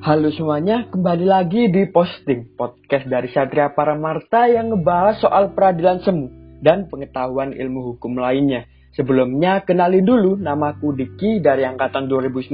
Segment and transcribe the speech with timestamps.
[0.00, 6.56] Halo semuanya, kembali lagi di Posting, podcast dari Satria Paramarta yang ngebahas soal peradilan semu
[6.64, 8.64] dan pengetahuan ilmu hukum lainnya.
[8.96, 12.48] Sebelumnya, kenalin dulu namaku Diki dari angkatan 2019.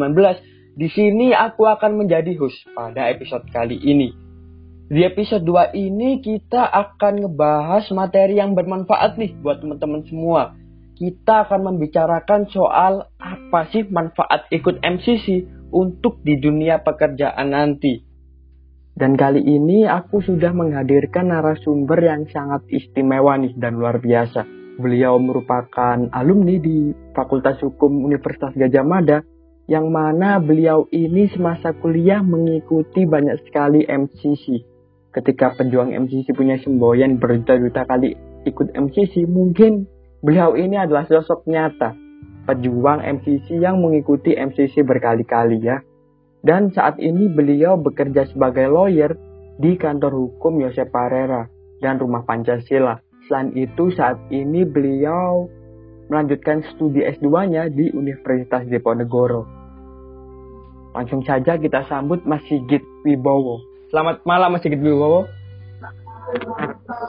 [0.74, 4.10] Di sini aku akan menjadi host pada episode kali ini.
[4.90, 10.58] Di episode 2 ini kita akan ngebahas materi yang bermanfaat nih buat teman-teman semua.
[10.98, 18.00] Kita akan membicarakan soal apa sih manfaat ikut MCC untuk di dunia pekerjaan nanti.
[18.96, 24.48] Dan kali ini aku sudah menghadirkan narasumber yang sangat istimewa nih dan luar biasa.
[24.80, 29.20] Beliau merupakan alumni di Fakultas Hukum Universitas Gajah Mada
[29.68, 34.64] yang mana beliau ini semasa kuliah mengikuti banyak sekali MCC.
[35.12, 38.16] Ketika pejuang MCC punya semboyan berjuta-juta kali
[38.48, 39.84] ikut MCC, mungkin
[40.24, 42.05] beliau ini adalah sosok nyata
[42.46, 45.82] pejuang MCC yang mengikuti MCC berkali-kali ya.
[46.46, 49.18] Dan saat ini beliau bekerja sebagai lawyer
[49.58, 51.50] di kantor hukum Yosep Parera
[51.82, 53.02] dan Rumah Pancasila.
[53.26, 55.50] Selain itu saat ini beliau
[56.06, 59.42] melanjutkan studi S2-nya di Universitas Diponegoro.
[60.94, 63.58] Langsung saja kita sambut Mas Sigit Wibowo.
[63.90, 65.26] Selamat malam Mas Sigit Wibowo.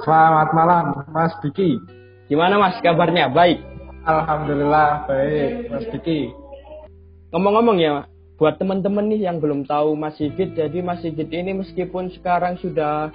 [0.03, 1.77] Selamat malam Mas Diki.
[2.29, 3.31] Gimana Mas kabarnya?
[3.31, 3.76] Baik.
[4.07, 6.31] Alhamdulillah baik, Mas Diki.
[7.35, 8.07] Ngomong-ngomong ya,
[8.39, 13.11] buat teman-teman nih yang belum tahu Mas Sigit, jadi Mas Sigit ini meskipun sekarang sudah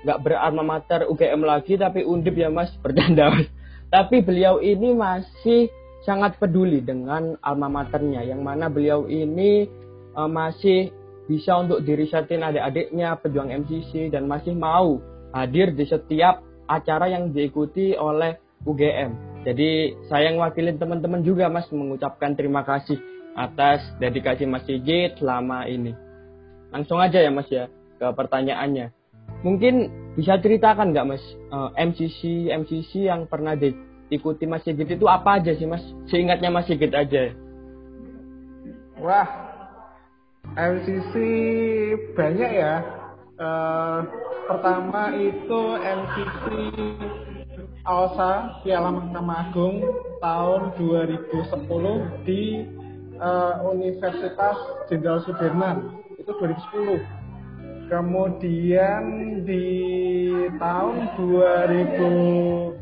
[0.00, 3.52] nggak beralma mater UGM lagi, tapi undip ya Mas, bercanda Mas.
[3.92, 5.68] Tapi beliau ini masih
[6.08, 9.68] sangat peduli dengan alma maternya, yang mana beliau ini
[10.16, 10.88] uh, masih
[11.28, 15.04] bisa untuk dirisetin adik-adiknya pejuang MCC dan masih mau
[15.36, 19.29] hadir di setiap acara yang diikuti oleh UGM.
[19.40, 23.00] Jadi saya yang wakilin teman-teman juga Mas mengucapkan terima kasih
[23.32, 25.96] atas dedikasi Mas Sigit selama ini.
[26.68, 28.92] Langsung aja ya Mas ya ke pertanyaannya.
[29.40, 31.24] Mungkin bisa ceritakan nggak Mas
[31.72, 35.82] MCC eh, MCC yang pernah diikuti Mas Sigit itu apa aja sih Mas?
[36.12, 37.32] Seingatnya Mas Sigit aja.
[39.00, 39.28] Wah,
[40.52, 41.14] MCC
[42.12, 42.84] banyak ya.
[43.40, 44.04] Uh,
[44.44, 46.44] pertama itu MCC
[47.90, 49.82] AOSA Piala Mahkamah Agung
[50.22, 52.62] tahun 2010 di
[53.18, 54.54] uh, Universitas
[54.86, 55.98] Jenderal Sudirman.
[56.14, 57.02] Itu 2010
[57.90, 59.02] kemudian
[59.42, 59.66] di
[60.62, 62.78] tahun 2010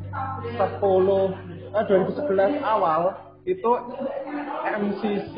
[1.73, 3.17] eh, 2011 awal
[3.49, 3.71] itu
[4.69, 5.35] MCC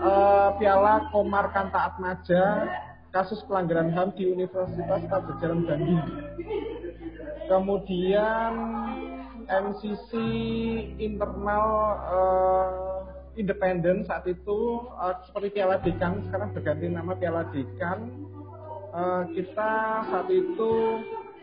[0.00, 2.64] uh, eh, Piala Komar Kanta Atmaja
[3.12, 6.08] kasus pelanggaran HAM di Universitas Pajajaran Bandung
[7.48, 8.52] kemudian
[9.44, 10.10] MCC
[10.96, 11.68] internal
[12.08, 13.04] uh,
[13.36, 18.08] independen saat itu uh, seperti Piala Dekan sekarang berganti nama Piala Dekan
[18.94, 19.72] uh, kita
[20.08, 20.72] saat itu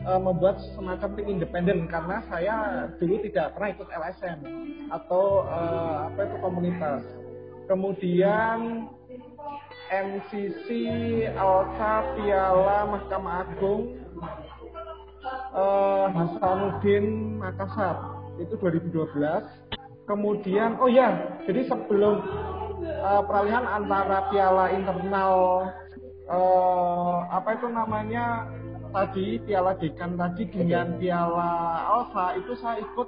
[0.08, 2.56] uh, membuat semacam tim independen karena saya
[2.98, 4.40] dulu tidak pernah ikut LSM
[4.90, 7.02] atau uh, apa itu komunitas.
[7.70, 8.90] Kemudian
[9.92, 10.68] MCC
[11.36, 13.96] Alsa Piala Mahkamah Agung
[15.54, 19.12] uh, Hasanuddin Makassar itu 2012
[20.10, 22.26] kemudian oh ya jadi sebelum
[23.02, 25.36] uh, peralihan antara piala internal
[26.28, 28.50] uh, apa itu namanya
[28.92, 31.52] tadi piala dekan tadi dengan piala
[31.88, 33.08] alfa itu saya ikut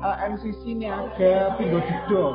[0.00, 2.26] uh, MCC-nya ke Pindo Dido.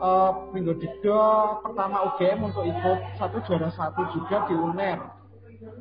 [0.00, 1.24] Uh, Dido
[1.64, 4.98] pertama UGM untuk ikut satu juara satu juga di UNER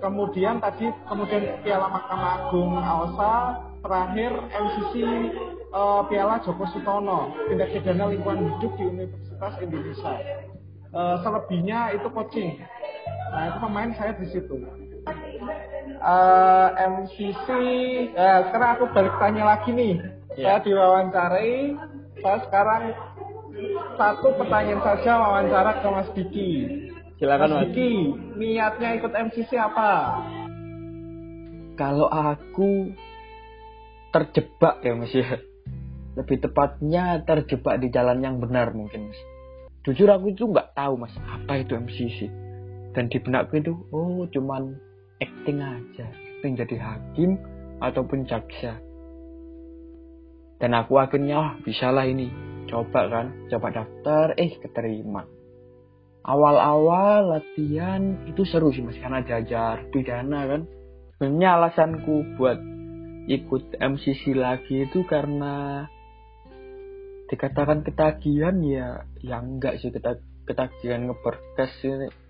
[0.03, 3.36] kemudian tadi kemudian Piala Mahkamah Agung AOSA,
[3.80, 5.16] terakhir MCC uh,
[5.72, 10.14] eh, Piala Joko Sutono, tindak pidana lingkungan hidup di Universitas Indonesia.
[10.94, 12.62] Uh, selebihnya itu coaching.
[13.34, 14.59] Nah itu pemain saya di situ.
[16.03, 17.47] Uh, eh, MCC,
[18.11, 19.96] ya sekarang aku balik tanya lagi nih.
[20.35, 20.59] Yeah.
[20.59, 21.55] Saya diwawancarai,
[22.20, 22.84] saya sekarang
[23.96, 26.52] satu pertanyaan saja wawancara ke Mas Diki
[27.23, 27.72] Silakan Mas.
[27.72, 30.20] Diki, niatnya ikut MCC apa?
[31.79, 32.91] Kalau aku
[34.11, 35.40] terjebak ya Mas ya.
[36.20, 39.16] Lebih tepatnya terjebak di jalan yang benar mungkin Mas.
[39.87, 42.28] Jujur aku itu nggak tahu Mas apa itu MCC.
[42.91, 44.76] Dan di benakku itu oh cuman
[45.23, 47.40] acting aja, acting jadi hakim
[47.79, 48.84] ataupun jaksa.
[50.59, 52.28] Dan aku akhirnya oh, bisalah ini
[52.67, 55.23] coba kan, coba daftar, eh keterima
[56.23, 58.97] awal-awal latihan itu seru sih mas.
[58.97, 60.61] Karena diajar pidana kan.
[61.20, 62.59] Sebenarnya alasanku buat
[63.28, 65.87] ikut MCC lagi itu karena
[67.31, 69.91] dikatakan ketagihan ya yang enggak sih.
[70.43, 71.72] Ketagihan ngeberkes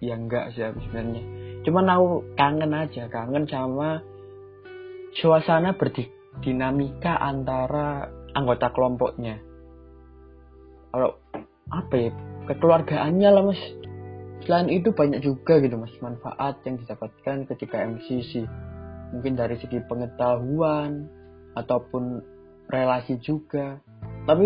[0.02, 1.24] ya enggak sih sebenarnya.
[1.66, 2.08] Cuman aku
[2.38, 4.04] kangen aja kangen sama
[5.18, 9.42] suasana berdinamika antara anggota kelompoknya.
[10.94, 11.18] Kalau
[11.74, 12.12] apa ya
[12.46, 13.62] kekeluargaannya lah mas
[14.44, 18.48] selain itu banyak juga gitu mas manfaat yang didapatkan ketika MCC
[19.14, 21.06] mungkin dari segi pengetahuan
[21.54, 22.26] ataupun
[22.68, 23.78] relasi juga.
[24.26, 24.46] Tapi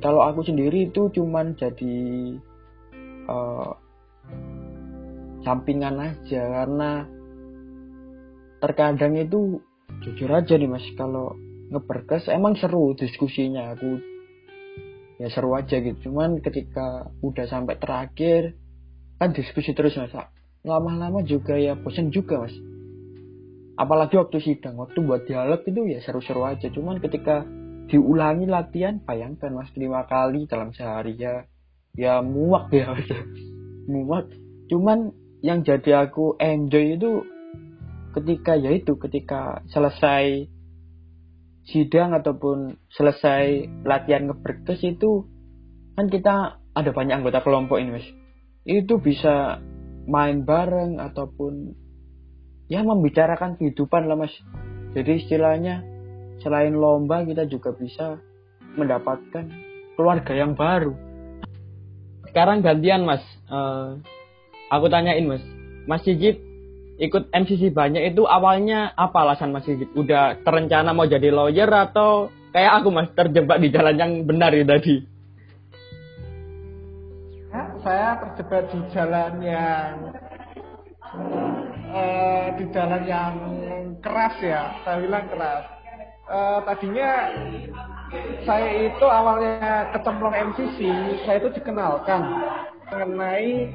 [0.00, 1.96] kalau aku sendiri itu cuman jadi
[3.28, 3.70] uh,
[5.44, 6.42] sampingan aja.
[6.64, 7.04] Karena
[8.64, 9.60] terkadang itu
[10.00, 11.36] jujur aja nih mas kalau
[11.68, 13.76] ngeberkes emang seru diskusinya.
[13.76, 14.00] Aku
[15.20, 16.10] ya seru aja gitu.
[16.10, 18.56] Cuman ketika udah sampai terakhir
[19.18, 20.14] kan diskusi terus mas.
[20.64, 22.54] Lama-lama juga ya bosan juga mas.
[23.74, 26.70] Apalagi waktu sidang waktu buat dialog itu ya seru-seru aja.
[26.70, 27.42] Cuman ketika
[27.90, 31.46] diulangi latihan bayangkan mas lima kali dalam sehari ya.
[31.94, 33.06] Ya muak ya mas.
[33.90, 34.32] Muak.
[34.72, 35.12] Cuman
[35.44, 37.20] yang jadi aku enjoy itu
[38.16, 40.48] ketika ya itu ketika selesai
[41.68, 45.28] sidang ataupun selesai latihan ngeberkes itu
[45.98, 48.06] kan kita ada banyak anggota kelompok ini mas
[48.64, 49.60] itu bisa
[50.08, 51.76] main bareng ataupun
[52.68, 54.32] ya membicarakan kehidupan lah mas.
[54.96, 55.84] Jadi istilahnya
[56.40, 58.20] selain lomba kita juga bisa
[58.76, 59.48] mendapatkan
[59.96, 60.96] keluarga yang baru.
[62.32, 63.22] Sekarang gantian mas.
[63.46, 64.00] Uh,
[64.72, 65.44] aku tanyain mas.
[65.84, 66.40] Mas Sigit
[66.96, 69.92] ikut MCC banyak itu awalnya apa alasan Mas Sigit?
[69.92, 74.64] Udah terencana mau jadi lawyer atau kayak aku mas terjebak di jalan yang benar ya
[74.64, 75.13] tadi
[77.84, 79.92] saya terjebak di jalan yang
[81.92, 83.34] uh, di jalan yang
[84.00, 85.64] keras ya saya bilang keras.
[86.24, 87.28] Uh, tadinya
[88.48, 90.78] saya itu awalnya kecemplung MCC
[91.28, 92.24] saya itu dikenalkan
[92.88, 93.68] mengenai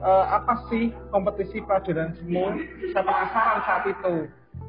[0.00, 2.56] uh, apa sih kompetisi peradilan semu
[2.96, 4.14] saya penasaran saat itu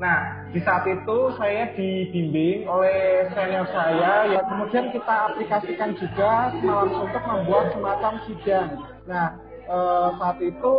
[0.02, 7.08] nah di saat itu saya dibimbing oleh senior saya ya kemudian kita aplikasikan juga langsung
[7.08, 8.70] untuk membuat semacam sidang.
[9.06, 9.38] Nah
[9.70, 10.76] uh, saat itu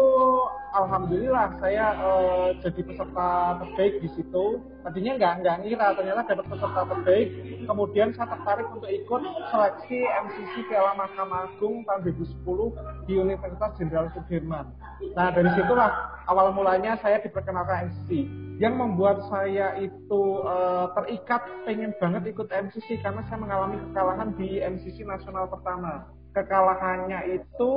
[0.75, 4.45] alhamdulillah saya uh, jadi peserta terbaik di situ.
[4.83, 7.29] Tadinya nggak nggak ngira ternyata dapat peserta terbaik.
[7.65, 14.11] Kemudian saya tertarik untuk ikut seleksi MCC Piala Mahkamah Agung tahun 2010 di Universitas Jenderal
[14.13, 14.67] Sudirman.
[15.15, 15.91] Nah dari situlah
[16.27, 18.27] awal mulanya saya diperkenalkan MCC.
[18.55, 24.63] Yang membuat saya itu uh, terikat pengen banget ikut MCC karena saya mengalami kekalahan di
[24.63, 27.73] MCC nasional pertama kekalahannya itu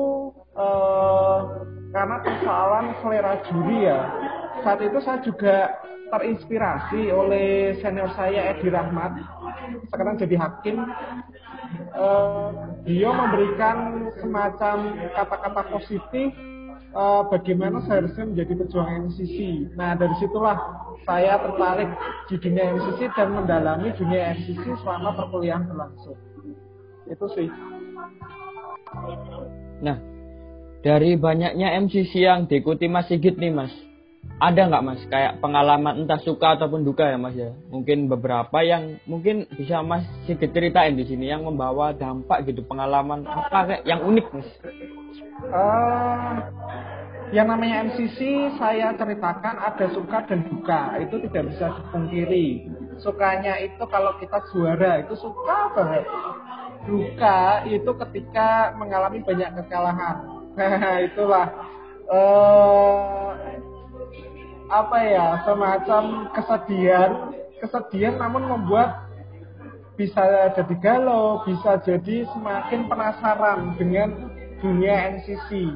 [0.57, 1.61] uh,
[1.93, 4.01] karena persoalan selera juri ya.
[4.65, 5.77] Saat itu saya juga
[6.09, 9.21] terinspirasi oleh senior saya Edi Rahmat,
[9.93, 10.81] sekarang jadi hakim.
[12.87, 14.75] Dia memberikan semacam
[15.13, 16.31] kata-kata positif
[16.95, 19.37] uh, bagaimana seharusnya menjadi pejuang MCC.
[19.75, 20.57] Nah dari situlah
[21.03, 21.91] saya tertarik
[22.31, 26.17] di dunia MCC dan mendalami dunia MCC selama perkuliahan berlangsung.
[27.07, 27.51] Itu sih.
[29.81, 29.97] Nah,
[30.81, 33.73] dari banyaknya MCC yang diikuti Mas Sigit nih Mas,
[34.37, 37.51] ada nggak Mas kayak pengalaman entah suka ataupun duka ya Mas ya?
[37.73, 43.25] Mungkin beberapa yang mungkin bisa Mas Sigit ceritain di sini yang membawa dampak gitu pengalaman
[43.25, 44.49] apa kayak yang unik Mas?
[45.47, 46.41] Uh,
[47.35, 52.47] yang namanya MCC saya ceritakan ada suka dan duka itu tidak bisa dipungkiri.
[53.03, 56.07] Sukanya itu kalau kita juara itu suka banget
[56.87, 60.17] duka itu ketika mengalami banyak kekalahan.
[60.55, 61.47] Nah, itulah
[62.07, 63.35] uh,
[64.71, 67.11] apa ya semacam kesedihan,
[67.59, 69.07] kesedihan namun membuat
[69.99, 74.29] bisa jadi galau, bisa jadi semakin penasaran dengan
[74.61, 75.73] dunia NCC.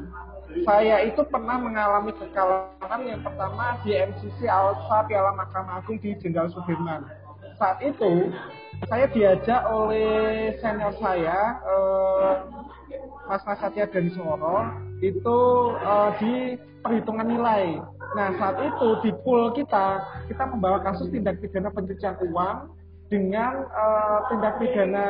[0.62, 6.52] Saya itu pernah mengalami kekalahan yang pertama di MCC Alsa Piala Mahkamah Agung di Jenderal
[6.52, 7.08] Sudirman.
[7.56, 8.30] Saat itu
[8.88, 12.32] saya diajak oleh senior saya eh,
[13.30, 14.66] Mas Nasatya dari Soro
[15.02, 15.38] itu
[15.78, 16.32] eh, di
[16.82, 17.78] perhitungan nilai.
[18.18, 22.74] Nah saat itu di pool kita kita membawa kasus tindak pidana pencucian uang
[23.12, 25.08] dengan uh, tindak pidana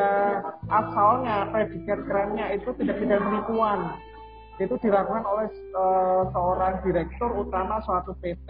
[0.66, 3.78] asalnya predikat kerennya itu tindak pidana penipuan
[4.60, 8.48] itu dilakukan oleh uh, seorang direktur utama suatu PT.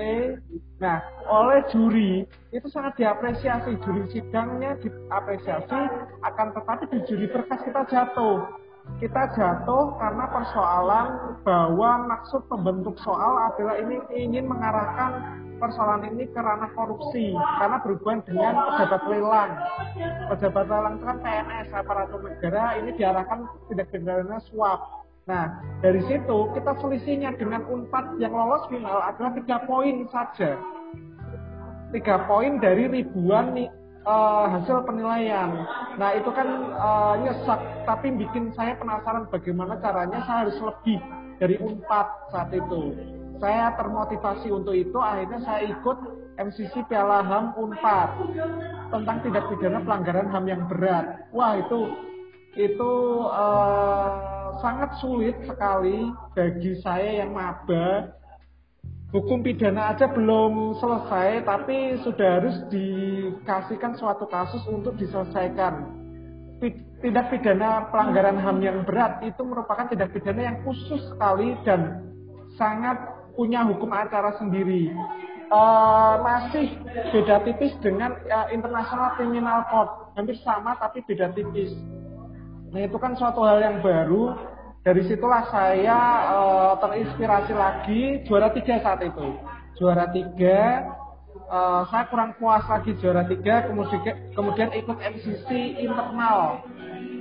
[0.82, 0.98] Nah,
[1.30, 3.78] oleh juri itu sangat diapresiasi.
[3.86, 5.80] Juri sidangnya diapresiasi,
[6.26, 8.50] akan tetapi di juri berkas kita jatuh.
[8.98, 11.06] Kita jatuh karena persoalan
[11.46, 18.26] bahwa maksud pembentuk soal adalah ini ingin mengarahkan persoalan ini ke ranah korupsi karena berhubungan
[18.26, 19.50] dengan pejabat lelang.
[20.34, 26.38] Pejabat lelang itu kan PNS aparatur negara ini diarahkan tidak pidana suap Nah, dari situ
[26.50, 30.58] kita selisihnya dengan Unpad yang lolos final adalah tiga poin saja.
[31.94, 33.70] Tiga poin dari ribuan nih
[34.02, 35.62] uh, hasil penilaian.
[35.94, 40.98] Nah, itu kan uh, nyesek, tapi bikin saya penasaran bagaimana caranya saya harus lebih
[41.38, 42.96] dari Unpad saat itu.
[43.38, 45.98] Saya termotivasi untuk itu, akhirnya saya ikut
[46.38, 48.10] MCC Piala HAM Unpad
[48.90, 51.30] tentang tidak pidana pelanggaran HAM yang berat.
[51.30, 51.94] Wah, itu
[52.52, 52.92] itu
[53.30, 58.14] uh, sangat sulit sekali bagi saya yang maba.
[59.12, 66.00] Hukum pidana aja belum selesai tapi sudah harus dikasihkan suatu kasus untuk diselesaikan.
[67.02, 72.08] Tidak pidana pelanggaran HAM yang berat itu merupakan tidak pidana yang khusus sekali dan
[72.56, 72.96] sangat
[73.36, 74.94] punya hukum acara sendiri.
[75.52, 76.72] Uh, masih
[77.12, 79.90] beda tipis dengan uh, International Criminal Court.
[80.16, 81.76] Hampir sama tapi beda tipis.
[82.72, 84.51] Nah itu kan suatu hal yang baru.
[84.82, 85.98] Dari situlah saya
[86.34, 89.38] uh, terinspirasi lagi juara tiga saat itu.
[89.78, 90.90] Juara tiga,
[91.46, 96.66] uh, saya kurang puas lagi juara tiga, kemudian kemudian ikut MCC internal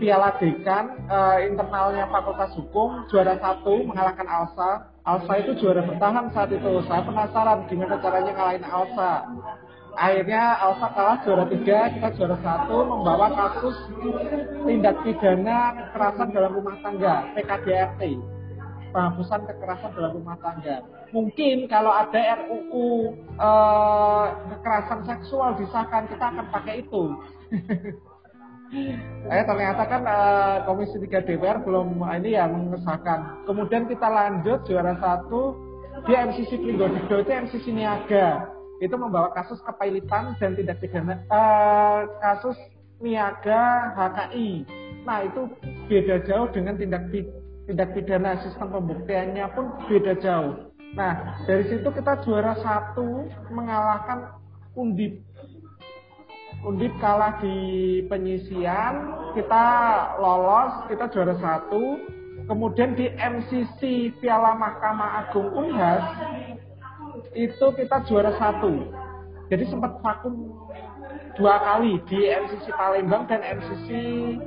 [0.01, 4.89] Piala Dekan uh, internalnya Fakultas Hukum juara satu mengalahkan Alsa.
[5.05, 6.81] Alsa itu juara bertahan saat itu.
[6.89, 9.29] Saya penasaran gimana caranya ngalahin Alsa
[9.98, 13.77] akhirnya Alfa kalah juara tiga, kita juara satu membawa kasus
[14.63, 18.01] tindak pidana kekerasan dalam rumah tangga PKDRT
[18.91, 20.83] penghapusan kekerasan dalam rumah tangga.
[21.15, 27.03] Mungkin kalau ada RUU eh, kekerasan seksual disahkan kita akan pakai itu.
[29.31, 33.48] eh ternyata kan eh, Komisi 3 DPR belum ini ya mengesahkan.
[33.48, 35.55] Kemudian kita lanjut juara satu
[36.07, 38.48] di MCC Pringgodigdo itu MCC Niaga
[38.81, 42.57] itu membawa kasus kepailitan dan tidak pidana uh, kasus
[42.97, 44.65] niaga HKI.
[45.05, 45.45] Nah itu
[45.85, 47.13] beda jauh dengan tindak
[47.69, 50.73] tindak pidana sistem pembuktiannya pun beda jauh.
[50.97, 54.41] Nah dari situ kita juara satu mengalahkan
[54.73, 55.19] Undip.
[56.63, 58.93] Undip kalah di penyisian,
[59.35, 59.65] kita
[60.15, 62.00] lolos, kita juara satu.
[62.47, 66.03] Kemudian di MCC Piala Mahkamah Agung Unhas
[67.35, 68.91] itu kita juara satu.
[69.51, 70.51] Jadi sempat vakum
[71.35, 73.88] dua kali di MCC Palembang dan MCC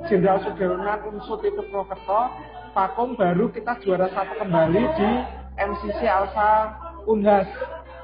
[0.09, 2.29] Jenderal Sudirman Unsut itu Prokerto
[2.77, 5.11] vakum baru kita juara satu kembali di
[5.57, 6.77] MCC Alsa
[7.09, 7.49] Unhas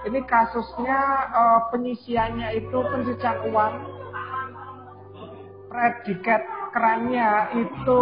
[0.08, 3.74] ini kasusnya uh, penyisiannya itu pencucian uang
[5.68, 8.00] predikat kerannya itu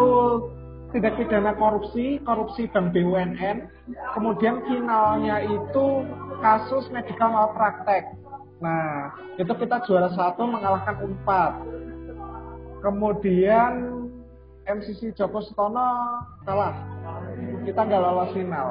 [0.89, 3.57] tidak pidana korupsi, korupsi bank BUMN.
[4.17, 5.87] Kemudian finalnya itu
[6.41, 8.09] kasus medical malpraktek.
[8.59, 11.53] Nah, itu kita juara satu mengalahkan Unpad.
[12.81, 13.73] Kemudian
[14.65, 16.75] MCC Joko Setono kalah.
[17.69, 18.69] Kita nggak lolos final.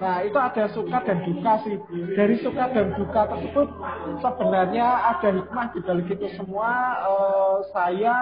[0.00, 1.76] Nah, itu ada suka dan duka sih.
[2.16, 3.68] Dari suka dan duka tersebut
[4.24, 6.72] sebenarnya ada hikmah di balik itu semua.
[7.04, 8.16] Eh, saya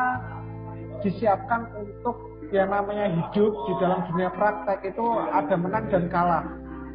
[1.07, 6.45] disiapkan untuk yang namanya hidup di dalam dunia praktek itu ada menang dan kalah.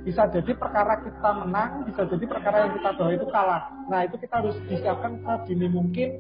[0.03, 3.63] Bisa jadi perkara kita menang, bisa jadi perkara yang kita bawa itu kalah.
[3.87, 6.19] Nah itu kita harus disiapkan sedini mungkin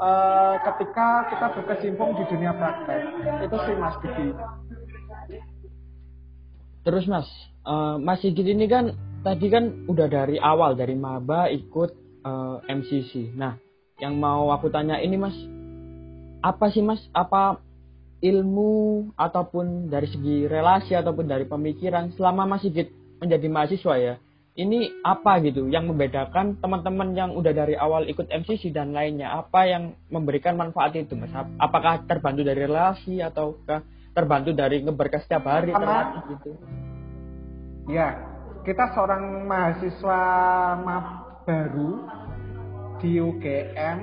[0.00, 3.00] uh, ketika kita berkecimpung di dunia praktek.
[3.46, 4.28] Itu sih Mas Diki.
[6.80, 7.28] Terus Mas,
[7.68, 11.90] uh, Mas Sigit ini kan tadi kan udah dari awal dari maba ikut
[12.24, 13.36] uh, eh, MCC.
[13.36, 13.60] Nah,
[14.00, 15.36] yang mau aku tanya ini Mas,
[16.40, 17.04] apa sih Mas?
[17.12, 17.60] Apa
[18.20, 24.14] ilmu ataupun dari segi relasi ataupun dari pemikiran selama masih menjadi mahasiswa ya
[24.60, 29.30] ini apa gitu yang membedakan teman-teman yang udah dari awal ikut MCC dan lainnya?
[29.30, 31.30] Apa yang memberikan manfaat itu mas?
[31.56, 36.50] Apakah terbantu dari relasi ataukah terbantu dari ngeberkas setiap hari terlatih gitu?
[37.88, 38.20] Ya
[38.66, 40.20] kita seorang mahasiswa
[41.48, 41.90] baru
[43.00, 43.98] di UGM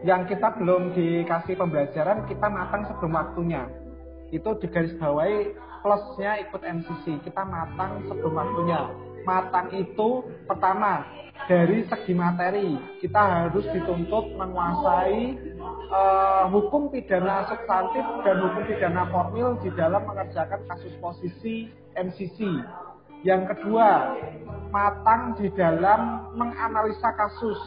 [0.00, 3.68] yang kita belum dikasih pembelajaran kita matang sebelum waktunya.
[4.32, 5.52] Itu digarisbawahi
[5.84, 8.80] plusnya ikut MCC kita matang sebelum waktunya.
[9.28, 11.04] Matang itu pertama
[11.44, 15.36] dari segi materi kita harus dituntut menguasai
[15.92, 22.38] uh, hukum pidana substantif dan hukum pidana formil di dalam mengerjakan kasus posisi MCC
[23.24, 24.16] yang kedua
[24.72, 27.60] matang di dalam menganalisa kasus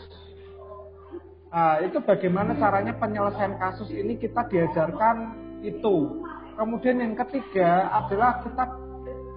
[1.53, 6.25] Nah, itu bagaimana caranya penyelesaian kasus ini kita diajarkan itu.
[6.57, 8.65] Kemudian yang ketiga adalah kita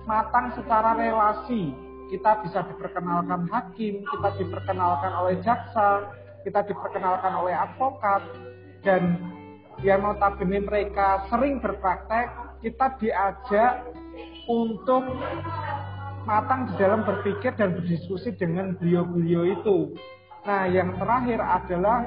[0.09, 1.77] matang secara relasi.
[2.09, 6.09] Kita bisa diperkenalkan hakim, kita diperkenalkan oleh jaksa,
[6.47, 8.23] kita diperkenalkan oleh advokat,
[8.81, 9.19] dan
[9.83, 12.31] yang notabene mereka sering berpraktek,
[12.63, 13.85] kita diajak
[14.47, 15.03] untuk
[16.25, 19.93] matang di dalam berpikir dan berdiskusi dengan beliau-beliau itu.
[20.47, 22.07] Nah, yang terakhir adalah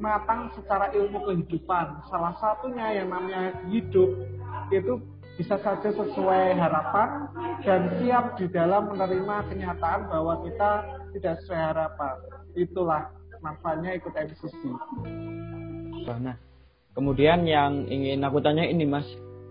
[0.00, 2.08] matang secara ilmu kehidupan.
[2.08, 4.16] Salah satunya yang namanya hidup
[4.72, 4.96] itu
[5.36, 7.28] bisa saja sesuai harapan
[7.60, 10.70] dan siap di dalam menerima kenyataan bahwa kita
[11.12, 12.14] tidak sesuai harapan.
[12.56, 13.12] Itulah
[13.44, 14.60] manfaatnya ikut MCC.
[16.16, 16.40] Nah,
[16.96, 19.04] kemudian yang ingin aku tanya ini Mas,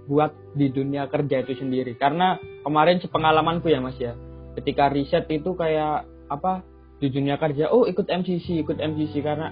[0.09, 1.93] buat di dunia kerja itu sendiri.
[1.93, 4.17] Karena kemarin sepengalamanku ya Mas ya,
[4.57, 6.65] ketika riset itu kayak apa
[6.99, 9.51] di dunia kerja, oh ikut MCC, ikut MCC karena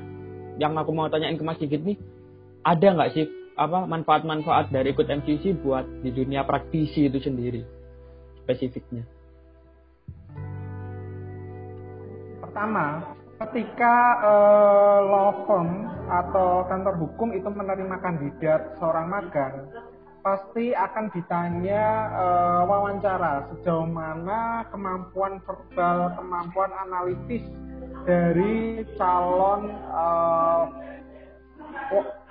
[0.61, 1.99] yang aku mau tanyain ke Mas Sigit nih,
[2.63, 7.61] ada nggak sih apa manfaat-manfaat dari ikut MCC buat di dunia praktisi itu sendiri
[8.43, 9.05] spesifiknya?
[12.41, 19.67] Pertama, ketika uh, law firm atau kantor hukum itu menerima kandidat seorang magang,
[20.23, 21.83] pasti akan ditanya
[22.15, 23.51] uh, wawancara.
[23.51, 27.43] Sejauh mana kemampuan verbal, kemampuan analitis
[28.07, 30.71] dari calon uh,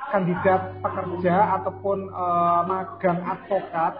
[0.09, 3.95] kandidat pekerja ataupun uh, magang advokat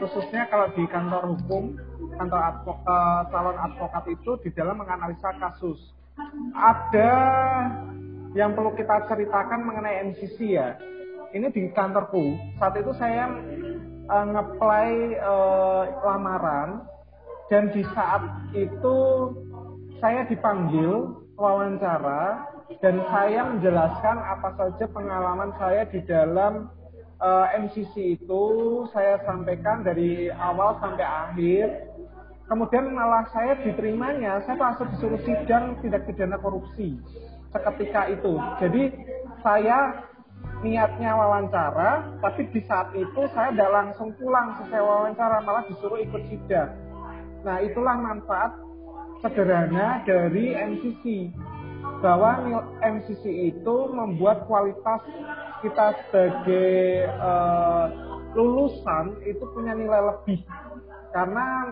[0.00, 1.76] khususnya kalau di kantor hukum
[2.16, 5.92] kantor advokat, calon advokat itu di dalam menganalisa kasus.
[6.54, 7.12] Ada
[8.38, 10.78] yang perlu kita ceritakan mengenai MCC ya
[11.34, 12.38] ini di kantorku.
[12.62, 13.26] Saat itu saya
[14.06, 16.86] uh, ngeplay uh, lamaran.
[17.52, 18.24] Dan di saat
[18.56, 18.96] itu
[20.00, 22.48] saya dipanggil wawancara
[22.80, 26.72] dan saya menjelaskan apa saja pengalaman saya di dalam
[27.20, 28.44] uh, eh, MCC itu.
[28.96, 31.66] Saya sampaikan dari awal sampai akhir.
[32.48, 34.40] Kemudian malah saya diterimanya.
[34.48, 36.96] Saya langsung disuruh sidang tidak pidana korupsi
[37.52, 38.40] seketika itu.
[38.56, 38.82] Jadi
[39.44, 40.00] saya
[40.64, 46.22] niatnya wawancara tapi di saat itu saya tidak langsung pulang selesai wawancara malah disuruh ikut
[46.32, 46.72] sidang
[47.44, 48.56] nah itulah manfaat
[49.20, 51.32] sederhana dari MCC
[52.00, 55.00] bahwa MCC itu membuat kualitas
[55.64, 57.88] kita sebagai uh,
[58.36, 60.44] lulusan itu punya nilai lebih
[61.14, 61.70] karena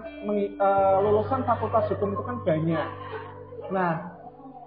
[0.63, 2.87] uh, lulusan fakultas hukum itu kan banyak.
[3.75, 4.12] Nah,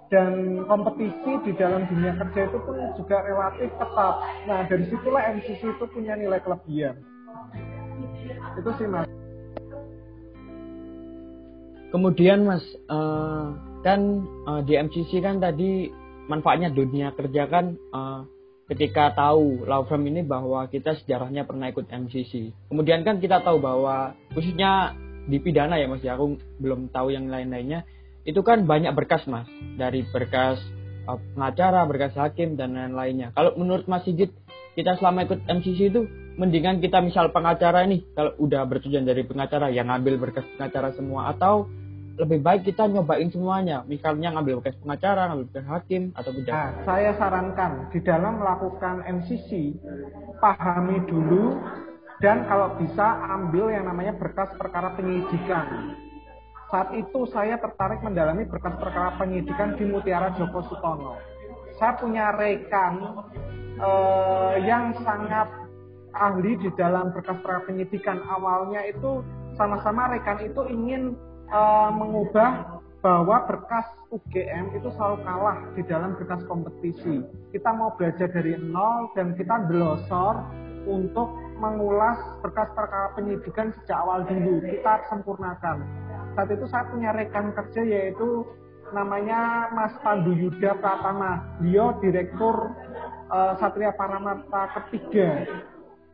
[0.06, 4.14] dan kompetisi di dalam dunia kerja itu pun juga relatif ketat.
[4.46, 7.02] Nah, dari situlah MCC itu punya nilai kelebihan.
[8.58, 9.06] Itu sih mas.
[11.90, 14.00] Kemudian mas, uh, kan
[14.46, 15.90] uh, di MCC kan tadi
[16.26, 18.26] manfaatnya dunia kerja kan uh,
[18.66, 22.50] ketika tahu law firm ini bahwa kita sejarahnya pernah ikut MCC.
[22.70, 24.94] Kemudian kan kita tahu bahwa khususnya
[25.26, 27.86] di pidana ya Mas ya, aku belum tahu yang lain-lainnya.
[28.26, 29.46] Itu kan banyak berkas Mas,
[29.78, 30.58] dari berkas
[31.06, 33.30] uh, pengacara, berkas hakim dan lain-lainnya.
[33.32, 34.34] Kalau menurut Mas Sigit,
[34.74, 36.04] kita selama ikut MCC itu
[36.36, 41.32] mendingan kita misal pengacara ini kalau udah bertujuan dari pengacara yang ngambil berkas pengacara semua
[41.32, 41.64] atau
[42.16, 43.84] lebih baik kita nyobain semuanya.
[43.84, 46.52] Misalnya ngambil bekas pengacara, ngambil bekas hakim, atau tidak.
[46.52, 49.76] Nah, saya sarankan di dalam melakukan MCC,
[50.40, 51.60] pahami dulu
[52.24, 53.04] dan kalau bisa
[53.36, 55.92] ambil yang namanya berkas perkara penyidikan.
[56.66, 61.14] Saat itu saya tertarik mendalami berkas perkara penyidikan di Mutiara Joko Sutono.
[61.78, 63.22] Saya punya rekan
[63.78, 65.46] eh, yang sangat
[66.16, 68.18] ahli di dalam berkas perkara penyidikan.
[68.24, 69.22] Awalnya itu
[69.54, 71.16] sama-sama rekan itu ingin
[71.52, 77.22] uh, mengubah bahwa berkas UGM itu selalu kalah di dalam berkas kompetisi.
[77.54, 80.42] Kita mau belajar dari nol dan kita belosor
[80.86, 84.60] untuk mengulas berkas perkara penyidikan sejak awal dulu.
[84.64, 86.05] Kita sempurnakan.
[86.36, 88.44] Saat itu saya punya rekan kerja yaitu
[88.92, 91.56] namanya Mas Pandu Yuda Pratama.
[91.58, 92.76] Beliau direktur
[93.32, 95.48] uh, Satria Paramarta ketiga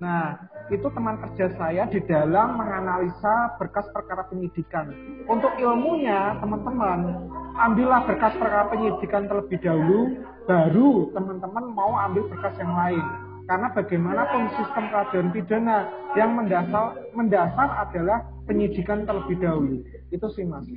[0.03, 0.35] Nah,
[0.67, 4.91] itu teman kerja saya di dalam menganalisa berkas perkara penyidikan.
[5.31, 10.19] Untuk ilmunya, teman-teman, ambillah berkas perkara penyidikan terlebih dahulu,
[10.51, 13.05] baru teman-teman mau ambil berkas yang lain.
[13.47, 15.79] Karena bagaimanapun sistem peradilan pidana
[16.19, 19.87] yang mendasar, mendasar adalah penyidikan terlebih dahulu.
[20.13, 20.69] Itu sih, Mas.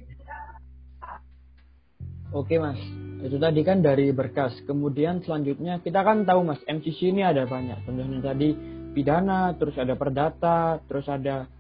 [2.32, 2.80] Oke, Mas.
[3.20, 4.56] Itu tadi kan dari berkas.
[4.64, 7.84] Kemudian selanjutnya kita kan tahu, Mas, MCC ini ada banyak.
[7.84, 8.56] Contohnya tadi
[8.96, 11.52] pidana, terus ada perdata, terus ada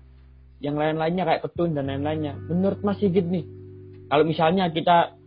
[0.64, 2.40] yang lain-lainnya kayak ketun dan lain-lainnya.
[2.48, 3.44] Menurut Mas Sigit nih,
[4.08, 5.20] kalau misalnya kita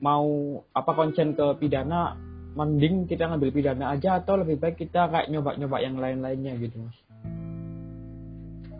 [0.00, 0.24] mau
[0.72, 2.16] apa konsen ke pidana,
[2.56, 6.96] mending kita ngambil pidana aja atau lebih baik kita kayak nyoba-nyoba yang lain-lainnya gitu Mas?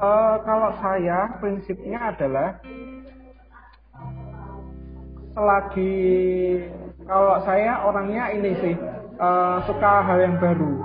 [0.01, 2.57] Uh, kalau saya prinsipnya adalah
[5.35, 5.99] selagi
[7.07, 8.75] kalau saya orangnya ini sih
[9.19, 10.83] uh, suka hal yang baru.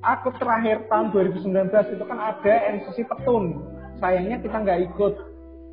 [0.00, 1.44] Aku terakhir tahun 2019
[1.92, 3.60] itu kan ada MCC Petun.
[4.00, 5.14] Sayangnya kita nggak ikut.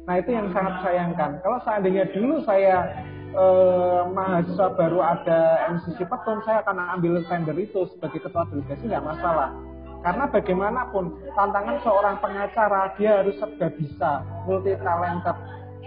[0.04, 2.92] Nah itu yang sangat sayangkan kalau seandainya dulu saya
[3.32, 9.08] eh, mahasiswa baru ada MCC Petun saya akan ambil tender itu sebagai ketua delegasi nggak
[9.08, 9.56] masalah.
[10.04, 14.12] Karena bagaimanapun tantangan seorang pengacara dia harus serba bisa
[14.44, 15.38] multi talented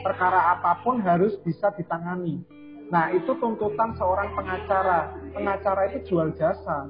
[0.02, 2.42] perkara apa pun harus bisa ditangani
[2.88, 6.88] nah itu tuntutan seorang pengacara pengacara itu jual jasa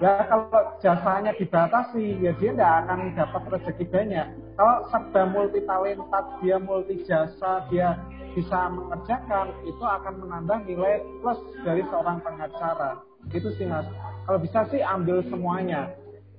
[0.00, 0.48] Ya kalau
[0.80, 4.26] jasanya dibatasi, ya dia tidak akan dapat rezeki banyak.
[4.56, 8.00] Kalau serba multi talentat, dia multi jasa, dia
[8.32, 11.36] bisa mengerjakan, itu akan menambah nilai plus
[11.68, 13.04] dari seorang pengacara.
[13.28, 13.84] Itu sih mas.
[14.24, 15.92] Kalau bisa sih ambil semuanya.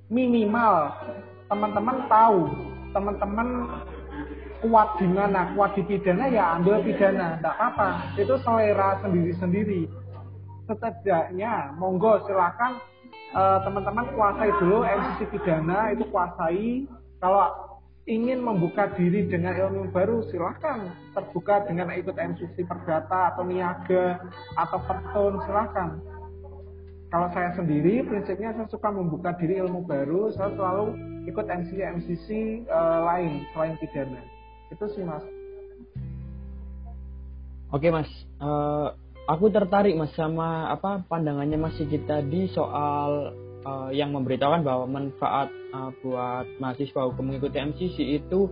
[0.09, 0.97] Minimal
[1.45, 2.49] teman-teman tahu,
[2.97, 3.47] teman-teman
[4.61, 7.89] kuat di mana, kuat di pidana ya ambil pidana, tidak apa-apa.
[8.15, 9.89] Itu selera sendiri-sendiri.
[10.69, 12.79] Setidaknya, monggo silakan
[13.31, 16.83] Eh, teman-teman uh, kuasai dulu MCC pidana itu kuasai
[17.23, 17.47] kalau
[18.03, 24.19] ingin membuka diri dengan ilmu baru silahkan terbuka dengan ikut MCC perdata atau niaga
[24.59, 26.03] atau petun silahkan
[27.07, 30.91] kalau saya sendiri prinsipnya saya suka membuka diri ilmu baru saya selalu
[31.31, 32.27] ikut MCC MCC
[32.67, 34.19] uh, lain selain pidana
[34.71, 35.23] itu sih mas
[37.75, 38.95] oke mas uh,
[39.27, 45.51] aku tertarik mas sama apa pandangannya Mas Sigit tadi soal uh, yang memberitahukan bahwa manfaat
[45.71, 48.49] uh, buat mahasiswa hukum mengikuti MCC itu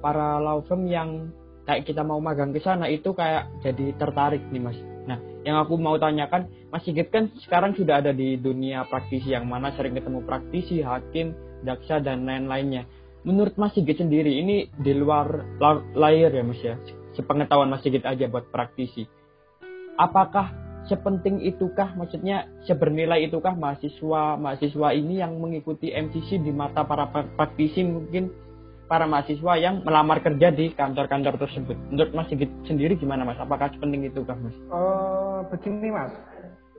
[0.00, 1.30] para law firm yang
[1.66, 4.78] kayak kita mau magang ke sana itu kayak jadi tertarik nih mas.
[5.06, 9.46] Nah, yang aku mau tanyakan, Mas Sigit kan sekarang sudah ada di dunia praktisi yang
[9.46, 11.30] mana sering ketemu praktisi, hakim,
[11.62, 12.86] jaksa dan lain-lainnya.
[13.26, 15.42] Menurut Mas Sigit sendiri ini di luar
[15.98, 16.78] layar ya Mas ya,
[17.18, 19.10] sepengetahuan Mas Sigit aja buat praktisi
[19.96, 20.52] apakah
[20.86, 27.82] sepenting itukah maksudnya sebernilai itukah mahasiswa mahasiswa ini yang mengikuti MCC di mata para praktisi
[27.82, 28.30] mungkin
[28.86, 31.74] para mahasiswa yang melamar kerja di kantor-kantor tersebut.
[31.90, 33.34] Menurut Mas Sigit sendiri gimana Mas?
[33.42, 34.54] Apakah sepenting itukah Mas?
[34.70, 36.14] Uh, begini Mas,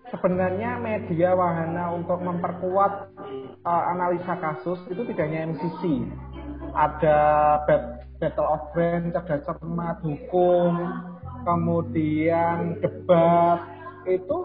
[0.07, 3.11] sebenarnya media wahana untuk memperkuat
[3.59, 6.07] uh, analisa kasus itu tidak hanya MCC.
[6.77, 7.19] Ada
[8.21, 10.73] Battle of Brain, cerdas cermat, hukum,
[11.41, 13.65] kemudian debat
[14.05, 14.37] itu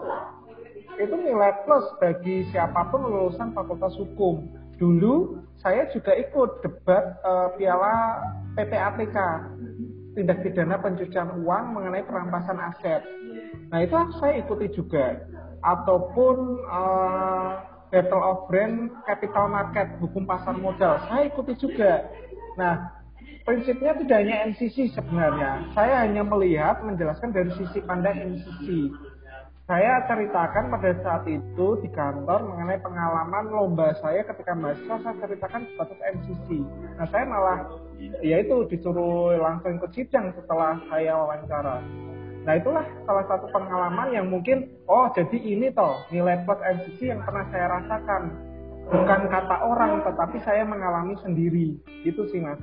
[0.97, 4.45] itu nilai plus bagi siapa pun lulusan Fakultas Hukum.
[4.77, 8.21] Dulu saya juga ikut debat uh, piala
[8.53, 9.17] PPATK
[10.13, 13.01] tindak pidana pencucian uang mengenai perampasan aset.
[13.73, 15.17] Nah itu saya ikuti juga.
[15.63, 17.62] Ataupun uh,
[17.93, 22.09] Battle of Brand Capital Market hukum pasar modal saya ikuti juga.
[22.57, 22.89] Nah
[23.45, 25.67] prinsipnya tidak hanya MCC sebenarnya.
[25.75, 28.89] Saya hanya melihat, menjelaskan dari sisi pandang MCC.
[29.63, 35.63] Saya ceritakan pada saat itu di kantor mengenai pengalaman lomba saya ketika mahasiswa saya ceritakan
[35.71, 36.47] status MCC.
[36.99, 37.59] Nah saya malah
[38.19, 41.79] ya itu disuruh langsung ke sidang setelah saya wawancara.
[42.43, 47.23] Nah itulah salah satu pengalaman yang mungkin oh jadi ini toh nilai plus MCC yang
[47.23, 48.21] pernah saya rasakan.
[48.83, 51.79] Bukan kata orang tetapi saya mengalami sendiri.
[52.03, 52.59] Itu sih mas.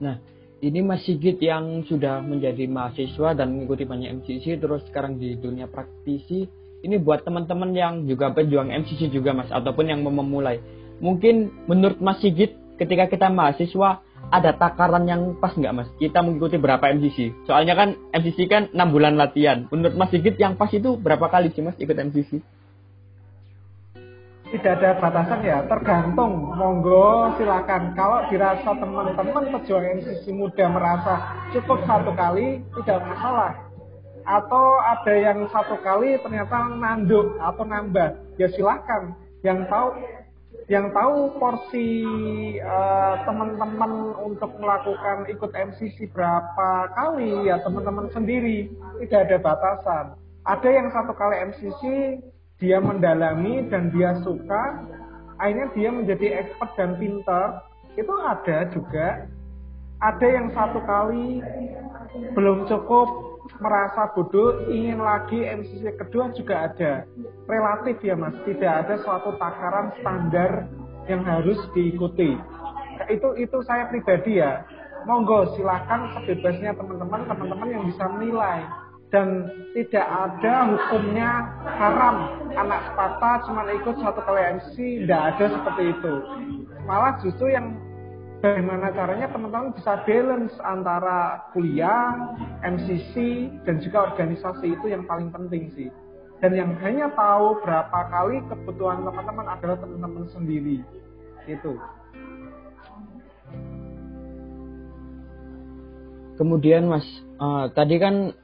[0.00, 0.16] Nah
[0.64, 5.68] ini Mas Sigit yang sudah menjadi mahasiswa dan mengikuti banyak MCC terus sekarang di dunia
[5.68, 6.48] praktisi.
[6.80, 10.60] Ini buat teman-teman yang juga pejuang MCC juga Mas ataupun yang memulai.
[11.04, 15.88] Mungkin menurut Mas Sigit ketika kita mahasiswa ada takaran yang pas nggak mas?
[16.00, 17.32] Kita mengikuti berapa MCC?
[17.48, 19.68] Soalnya kan MCC kan 6 bulan latihan.
[19.68, 22.40] Menurut Mas Sigit yang pas itu berapa kali sih mas ikut MCC?
[24.54, 31.14] tidak ada batasan ya tergantung monggo silakan kalau dirasa teman-teman pejuang NCC muda merasa
[31.50, 33.58] cukup satu kali tidak masalah
[34.22, 39.90] atau ada yang satu kali ternyata nanduk atau nambah ya silakan yang tahu
[40.68, 41.88] yang tahu porsi
[42.64, 48.72] uh, teman-teman untuk melakukan ikut MCC berapa kali ya teman-teman sendiri
[49.04, 50.06] tidak ada batasan.
[50.48, 51.82] Ada yang satu kali MCC
[52.56, 54.88] dia mendalami dan dia suka
[55.36, 57.60] akhirnya dia menjadi expert dan pintar
[58.00, 59.28] itu ada juga.
[60.00, 61.44] Ada yang satu kali
[62.32, 67.04] belum cukup merasa bodoh ingin lagi MCC kedua juga ada.
[67.44, 68.34] Relatif ya mas.
[68.44, 70.68] Tidak ada suatu takaran standar
[71.06, 72.36] yang harus diikuti.
[73.12, 74.64] Itu itu saya pribadi ya.
[75.04, 78.64] Monggo silahkan sebebasnya teman-teman teman-teman yang bisa menilai.
[79.12, 81.30] Dan tidak ada hukumnya
[81.62, 82.16] haram.
[82.56, 86.14] Anak Sparta cuma ikut satu kali MC tidak ada seperti itu.
[86.88, 87.78] Malah justru yang
[88.44, 95.72] bagaimana caranya teman-teman bisa balance antara kuliah, MCC dan juga organisasi itu yang paling penting
[95.72, 95.88] sih.
[96.44, 100.84] Dan yang hanya tahu berapa kali kebutuhan teman-teman adalah teman-teman sendiri.
[101.48, 101.80] Itu.
[106.36, 107.06] Kemudian mas
[107.40, 108.36] uh, tadi kan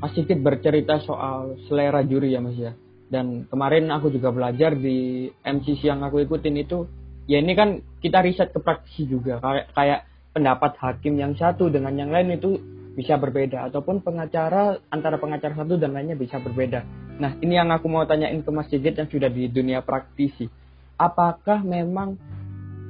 [0.00, 2.72] mas Sigit bercerita soal selera juri ya mas ya.
[3.12, 6.88] Dan kemarin aku juga belajar di MCC yang aku ikutin itu
[7.28, 10.00] ya ini kan kita riset ke praktisi juga kayak kayak
[10.32, 12.56] pendapat hakim yang satu dengan yang lain itu
[12.98, 16.82] bisa berbeda ataupun pengacara antara pengacara satu dan lainnya bisa berbeda.
[17.22, 20.50] Nah, ini yang aku mau tanyain ke Mas Sigit yang sudah di dunia praktisi.
[20.98, 22.18] Apakah memang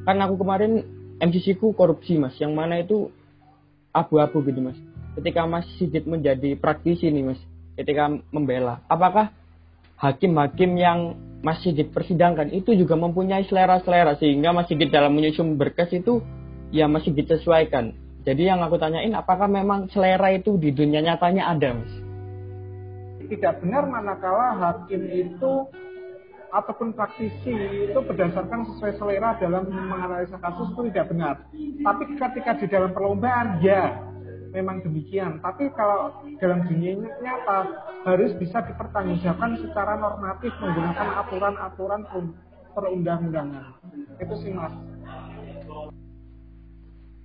[0.09, 0.81] kan aku kemarin
[1.21, 3.13] MCC ku korupsi Mas, yang mana itu
[3.93, 4.81] abu-abu gitu Mas.
[5.13, 7.41] Ketika Mas Sigit menjadi praktisi nih Mas,
[7.77, 9.29] ketika membela, apakah
[9.99, 10.99] hakim-hakim yang
[11.39, 16.23] Mas Sigit persidangkan itu juga mempunyai selera-selera sehingga Mas Sigit dalam menyusun berkas itu
[16.75, 17.95] ya masih disesuaikan
[18.29, 21.93] jadi yang aku tanyain, apakah memang selera itu di dunia nyatanya ada, Mas?
[23.25, 25.53] Tidak benar manakala hakim itu
[26.53, 31.35] ataupun praktisi itu berdasarkan sesuai selera dalam menganalisa kasus itu tidak benar.
[31.57, 34.08] Tapi ketika di dalam perlombaan, ya
[34.53, 35.39] memang demikian.
[35.41, 37.59] Tapi kalau dalam dunia nyata
[38.05, 42.03] harus bisa dipertanggungjawabkan secara normatif menggunakan aturan-aturan
[42.73, 43.65] perundang-undangan.
[44.21, 44.75] Itu sih mas.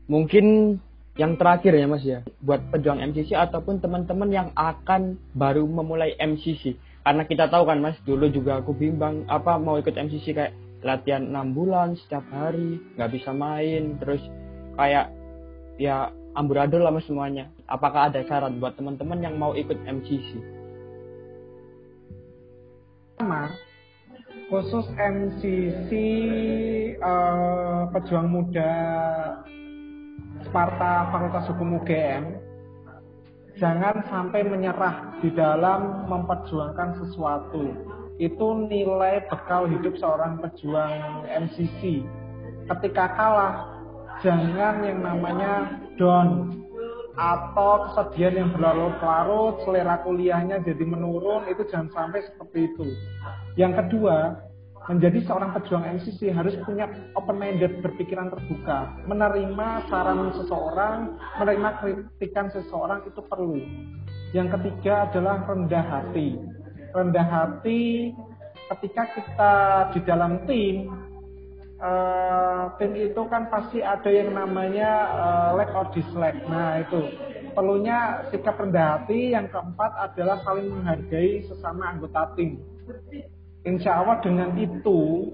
[0.09, 0.77] Mungkin
[1.13, 6.73] yang terakhir ya mas ya buat pejuang MCC ataupun teman-teman yang akan baru memulai MCC
[7.05, 11.29] karena kita tahu kan mas dulu juga aku bimbang apa mau ikut MCC kayak latihan
[11.29, 14.25] enam bulan setiap hari nggak bisa main terus
[14.73, 15.13] kayak
[15.77, 20.37] ya amburadul lah semuanya apakah ada syarat buat teman-teman yang mau ikut MCC
[23.17, 23.53] sama
[24.49, 25.89] khusus MCC
[26.99, 28.73] uh, eh, pejuang muda
[30.43, 32.43] Sparta Fakultas Hukum UGM
[33.57, 37.73] jangan sampai menyerah di dalam memperjuangkan sesuatu.
[38.21, 42.05] Itu nilai bekal hidup seorang pejuang MCC.
[42.69, 43.72] Ketika kalah,
[44.23, 46.57] jangan yang namanya down
[47.13, 52.87] atau kesedihan yang berlarut-larut, selera kuliahnya jadi menurun, itu jangan sampai seperti itu.
[53.53, 54.41] Yang kedua,
[54.89, 58.97] menjadi seorang pejuang MCC harus punya open minded berpikiran terbuka.
[59.05, 63.61] Menerima saran seseorang menerima kritikan seseorang itu perlu.
[64.33, 66.41] Yang ketiga adalah rendah hati.
[66.91, 68.11] Rendah hati
[68.73, 69.55] ketika kita
[69.93, 70.89] di dalam tim
[71.83, 77.11] uh, tim itu kan pasti ada yang namanya uh, like or dislike nah itu
[77.51, 82.57] perlunya sikap rendah hati yang keempat adalah saling menghargai sesama anggota tim
[83.63, 85.31] Insya Allah dengan itu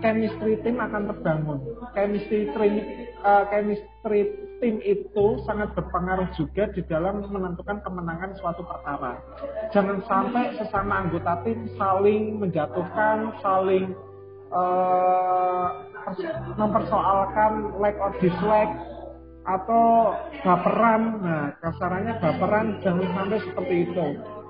[0.00, 1.60] chemistry tim akan terbangun.
[1.92, 2.74] Chemistry tim,
[3.20, 4.32] uh, chemistry
[4.64, 9.20] tim itu sangat berpengaruh juga di dalam menentukan kemenangan suatu perkara.
[9.76, 13.92] Jangan sampai sesama anggota tim saling menjatuhkan, saling
[14.54, 15.66] uh,
[16.54, 18.72] mempersoalkan like or dislike
[19.46, 21.02] atau baperan.
[21.22, 24.06] Nah, kasarannya baperan jangan sampai seperti itu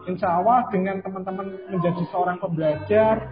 [0.07, 3.27] insya Allah dengan teman-teman menjadi seorang pembelajar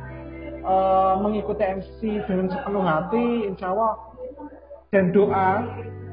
[0.66, 3.94] uh, mengikuti MC dengan sepenuh hati insya Allah
[4.90, 5.50] dan doa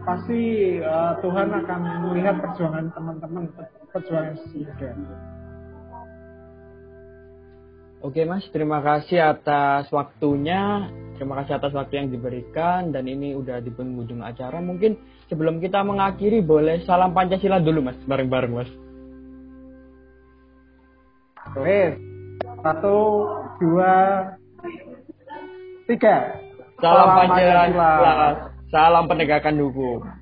[0.02, 0.42] pasti
[0.82, 3.50] uh, Tuhan akan melihat perjuangan teman-teman
[3.94, 4.90] perjuangan juga.
[8.02, 10.90] Oke Mas, terima kasih atas waktunya.
[11.22, 14.58] Terima kasih atas waktu yang diberikan dan ini udah di penghujung acara.
[14.58, 14.98] Mungkin
[15.30, 18.72] sebelum kita mengakhiri boleh salam Pancasila dulu Mas, bareng-bareng Mas.
[21.62, 21.94] Wes.
[22.66, 22.98] Satu,
[23.62, 23.94] dua,
[25.86, 26.42] tiga.
[26.82, 27.90] Salam, Salam Pancasila.
[28.74, 30.21] Salam penegakan hukum.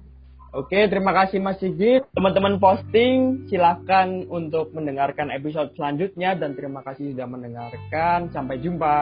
[0.50, 2.10] Oke, terima kasih Mas Sigit.
[2.18, 8.34] Teman-teman posting, silahkan untuk mendengarkan episode selanjutnya dan terima kasih sudah mendengarkan.
[8.34, 8.98] Sampai jumpa.